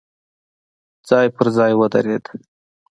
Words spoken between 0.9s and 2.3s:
ځای په ځای ودرېد.